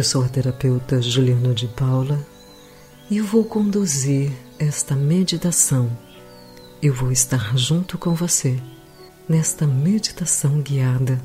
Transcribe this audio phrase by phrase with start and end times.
[0.00, 2.26] Eu sou a terapeuta Juliana de Paula
[3.10, 5.94] e eu vou conduzir esta meditação.
[6.80, 8.58] Eu vou estar junto com você
[9.28, 11.20] nesta meditação guiada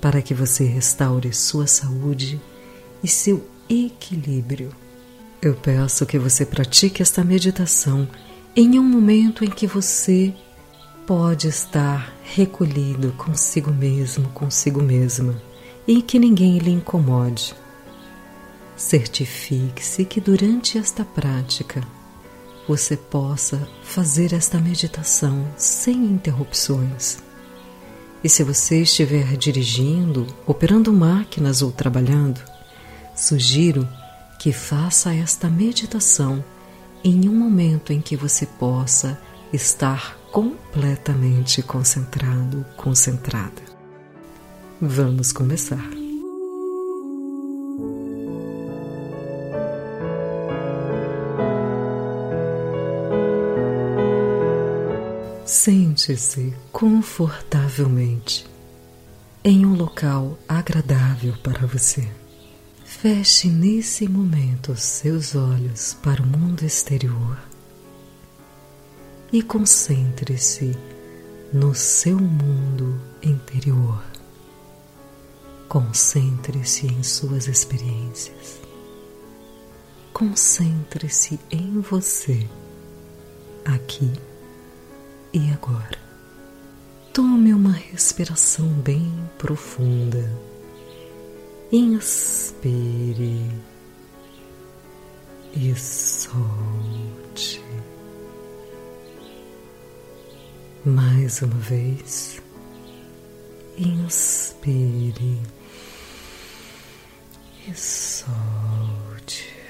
[0.00, 2.40] para que você restaure sua saúde
[3.02, 4.70] e seu equilíbrio.
[5.42, 8.06] Eu peço que você pratique esta meditação
[8.54, 10.32] em um momento em que você
[11.04, 15.34] pode estar recolhido consigo mesmo, consigo mesma
[15.84, 17.63] e que ninguém lhe incomode.
[18.76, 21.82] Certifique-se que durante esta prática
[22.66, 27.18] você possa fazer esta meditação sem interrupções.
[28.22, 32.40] E se você estiver dirigindo, operando máquinas ou trabalhando,
[33.14, 33.86] sugiro
[34.38, 36.42] que faça esta meditação
[37.04, 39.20] em um momento em que você possa
[39.52, 43.62] estar completamente concentrado, concentrada.
[44.80, 46.03] Vamos começar.
[55.44, 58.46] Sente-se confortavelmente
[59.44, 62.08] em um local agradável para você.
[62.82, 67.38] Feche nesse momento seus olhos para o mundo exterior
[69.30, 70.74] e concentre-se
[71.52, 74.02] no seu mundo interior.
[75.68, 78.60] Concentre-se em suas experiências.
[80.10, 82.48] Concentre-se em você,
[83.62, 84.10] aqui
[85.34, 85.98] e agora.
[87.12, 90.30] Tome uma respiração bem profunda.
[91.72, 93.50] Inspire
[95.52, 97.60] e solte.
[100.84, 102.40] Mais uma vez,
[103.76, 105.40] inspire
[107.66, 109.63] e solte.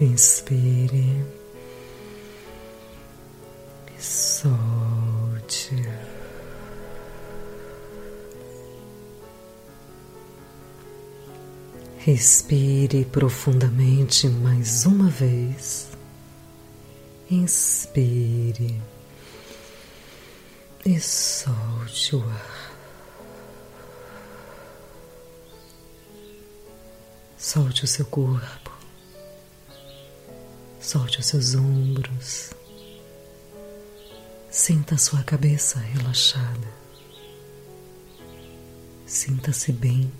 [0.00, 1.26] Inspire
[3.86, 5.76] e solte.
[11.98, 15.90] Respire profundamente mais uma vez.
[17.30, 18.80] Inspire
[20.82, 22.72] e solte o ar.
[27.36, 28.69] Solte o seu corpo.
[30.90, 32.50] Solte os seus ombros.
[34.50, 36.66] Sinta a sua cabeça relaxada.
[39.06, 40.10] Sinta-se bem.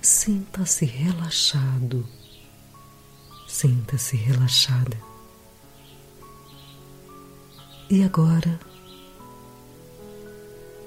[0.00, 2.06] Sinta-se relaxado.
[3.48, 4.96] Sinta-se relaxada.
[7.90, 8.60] E agora,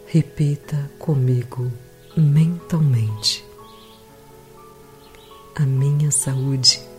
[0.07, 1.69] repita comigo
[2.15, 3.43] mentalmente:
[5.55, 6.94] A minha saúde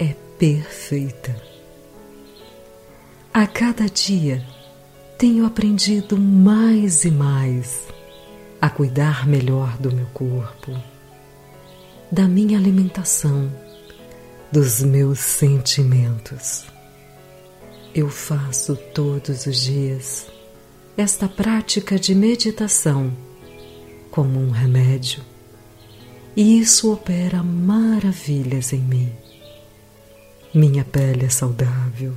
[0.00, 1.36] é perfeita.
[3.32, 4.42] A cada dia
[5.18, 7.86] tenho aprendido mais e mais
[8.60, 10.72] a cuidar melhor do meu corpo,
[12.10, 13.52] da minha alimentação,
[14.50, 16.64] dos meus sentimentos.
[17.94, 20.26] Eu faço todos os dias
[20.96, 23.12] esta prática de meditação
[24.10, 25.22] como um remédio
[26.36, 29.19] e isso opera maravilhas em mim.
[30.52, 32.12] Minha pele é saudável.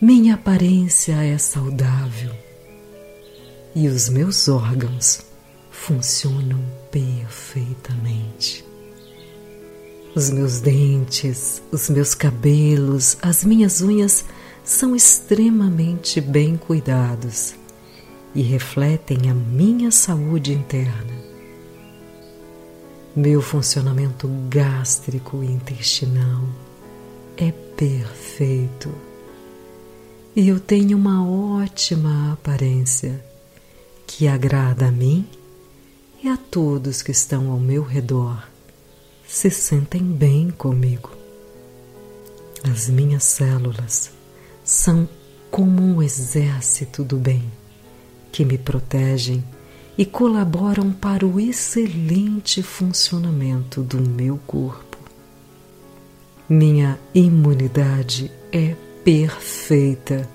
[0.00, 2.32] Minha aparência é saudável.
[3.74, 5.20] E os meus órgãos
[5.70, 6.58] funcionam
[6.90, 8.64] perfeitamente.
[10.14, 14.24] Os meus dentes, os meus cabelos, as minhas unhas
[14.64, 17.54] são extremamente bem cuidados
[18.34, 21.31] e refletem a minha saúde interna
[23.14, 26.42] meu funcionamento gástrico e intestinal
[27.36, 28.90] é perfeito
[30.34, 33.22] e eu tenho uma ótima aparência
[34.06, 35.28] que agrada a mim
[36.24, 38.48] e a todos que estão ao meu redor
[39.28, 41.10] se sentem bem comigo.
[42.64, 44.10] As minhas células
[44.64, 45.06] são
[45.50, 47.44] como um exército do bem
[48.30, 49.44] que me protegem
[49.96, 54.96] e colaboram para o excelente funcionamento do meu corpo.
[56.48, 58.74] Minha imunidade é
[59.04, 60.28] perfeita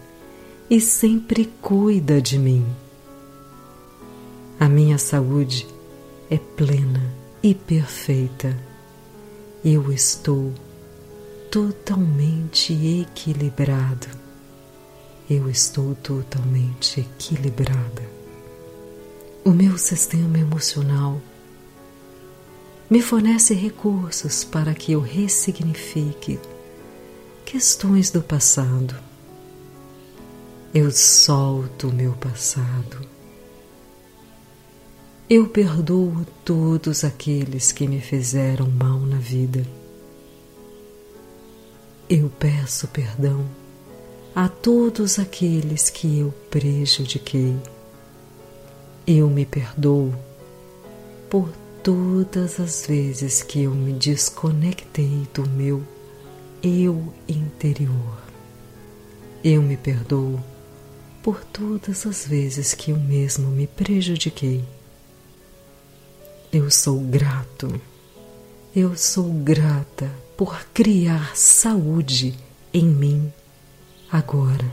[0.69, 2.65] e sempre cuida de mim.
[4.59, 5.67] A minha saúde
[6.29, 8.57] é plena e perfeita.
[9.63, 10.53] Eu estou
[11.51, 14.07] totalmente equilibrado.
[15.29, 18.16] eu estou totalmente equilibrada.
[19.47, 21.21] O meu sistema emocional
[22.89, 26.37] me fornece recursos para que eu ressignifique
[27.45, 28.93] questões do passado.
[30.73, 33.07] Eu solto o meu passado.
[35.29, 39.65] Eu perdoo todos aqueles que me fizeram mal na vida.
[42.09, 43.45] Eu peço perdão
[44.35, 47.55] a todos aqueles que eu prejudiquei.
[49.09, 50.13] Eu me perdoo
[51.29, 51.49] por
[51.81, 55.81] todas as vezes que eu me desconectei do meu
[56.61, 58.21] eu interior.
[59.41, 60.37] Eu me perdoo
[61.23, 64.65] por todas as vezes que eu mesmo me prejudiquei.
[66.51, 67.79] Eu sou grato,
[68.75, 72.37] eu sou grata por criar saúde
[72.73, 73.31] em mim
[74.11, 74.69] agora,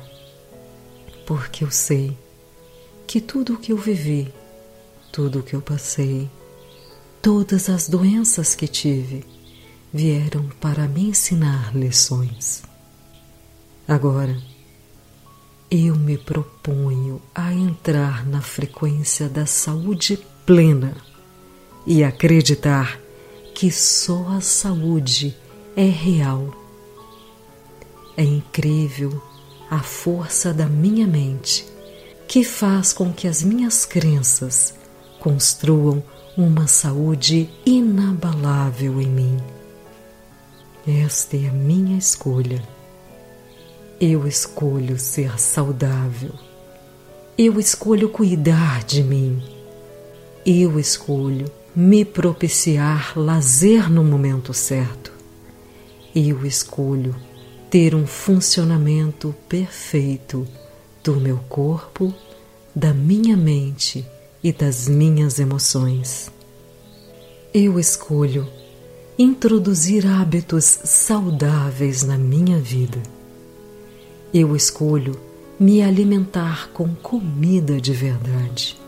[1.25, 2.19] porque eu sei
[3.15, 4.35] que tudo o que eu vivi,
[5.13, 6.29] tudo o que eu passei,
[7.23, 9.25] todas as doenças que tive
[9.93, 12.65] vieram para me ensinar lições.
[13.87, 14.37] Agora,
[15.71, 20.97] eu me proponho a entrar na frequência da saúde plena
[21.87, 22.99] e acreditar
[23.55, 25.37] que só a saúde
[25.77, 26.53] é real
[28.17, 29.23] é incrível
[29.71, 31.74] a força da minha mente
[32.27, 34.75] que faz com que as minhas crenças
[35.21, 36.03] construam
[36.37, 39.37] uma saúde inabalável em mim.
[40.87, 42.63] Esta é a minha escolha.
[44.01, 46.33] Eu escolho ser saudável.
[47.39, 49.43] Eu escolho cuidar de mim.
[50.45, 55.13] Eu escolho me propiciar lazer no momento certo.
[56.15, 57.15] Eu escolho
[57.71, 60.47] ter um funcionamento perfeito
[61.05, 62.15] do meu corpo,
[62.75, 64.07] da minha mente
[64.43, 66.33] e das minhas emoções.
[67.53, 68.49] Eu escolho
[69.19, 73.03] introduzir hábitos saudáveis na minha vida.
[74.33, 75.21] Eu escolho
[75.61, 78.81] me alimentar com comida de verdade.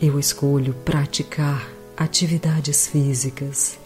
[0.00, 1.66] Eu escolho praticar
[1.96, 3.78] atividades físicas.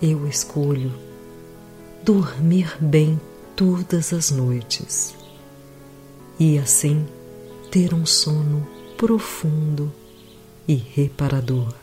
[0.00, 0.94] Eu escolho
[2.04, 3.20] dormir bem
[3.56, 5.19] todas as noites
[6.40, 7.06] e assim
[7.70, 8.66] ter um sono
[8.96, 9.92] profundo
[10.66, 11.74] e reparador.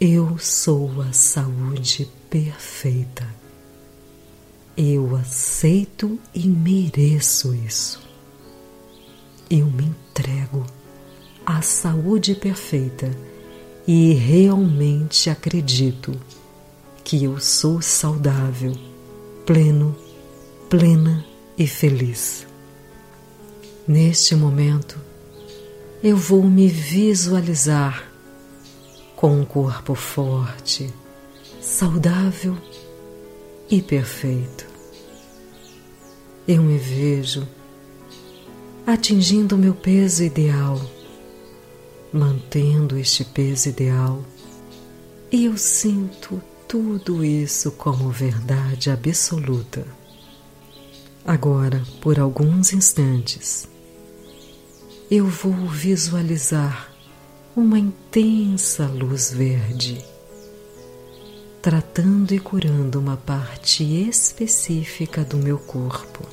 [0.00, 3.26] Eu sou a saúde perfeita.
[4.76, 8.00] Eu aceito e mereço isso.
[9.50, 10.64] Eu me entrego
[11.44, 13.10] à saúde perfeita
[13.86, 16.18] e realmente acredito
[17.04, 18.72] que eu sou saudável,
[19.44, 19.94] pleno,
[20.70, 21.24] plena
[21.58, 22.51] e feliz.
[23.86, 24.96] Neste momento,
[26.04, 28.08] eu vou me visualizar
[29.16, 30.88] com um corpo forte,
[31.60, 32.56] saudável
[33.68, 34.66] e perfeito.
[36.46, 37.46] Eu me vejo
[38.86, 40.80] atingindo meu peso ideal,
[42.12, 44.24] mantendo este peso ideal,
[45.30, 49.84] e eu sinto tudo isso como verdade absoluta.
[51.24, 53.71] Agora, por alguns instantes,
[55.14, 56.90] eu vou visualizar
[57.54, 60.02] uma intensa luz verde,
[61.60, 66.26] tratando e curando uma parte específica do meu corpo,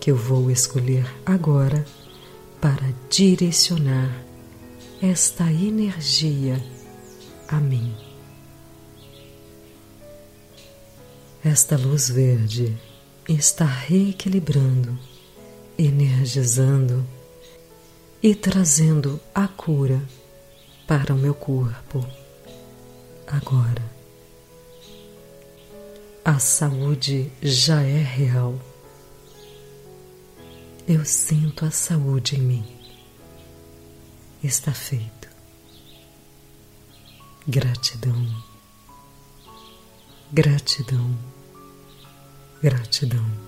[0.00, 1.84] que eu vou escolher agora
[2.58, 4.24] para direcionar
[5.02, 6.64] esta energia
[7.46, 7.94] a mim.
[11.44, 12.74] Esta luz verde
[13.28, 14.98] está reequilibrando,
[15.76, 17.06] energizando
[18.22, 20.02] e trazendo a cura
[20.86, 22.04] para o meu corpo
[23.26, 23.82] agora.
[26.24, 28.58] A saúde já é real.
[30.86, 32.66] Eu sinto a saúde em mim.
[34.42, 35.28] Está feito.
[37.46, 38.48] Gratidão.
[40.30, 41.16] Gratidão,
[42.60, 43.47] gratidão.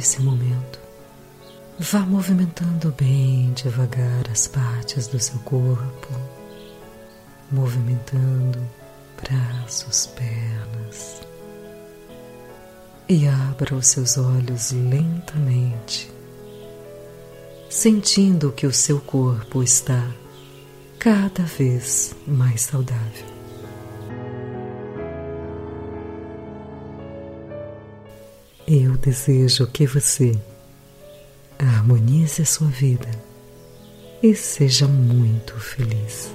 [0.00, 0.80] Nesse momento,
[1.78, 6.08] vá movimentando bem devagar as partes do seu corpo,
[7.52, 8.58] movimentando
[9.22, 11.20] braços, pernas
[13.10, 16.10] e abra os seus olhos lentamente,
[17.68, 20.10] sentindo que o seu corpo está
[20.98, 23.39] cada vez mais saudável.
[28.72, 30.38] Eu desejo que você
[31.58, 33.10] harmonize a sua vida
[34.22, 36.30] e seja muito feliz.